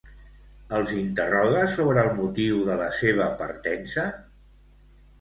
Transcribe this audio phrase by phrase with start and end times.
[0.77, 4.11] Els interroga sobre el motiu de la seva partença?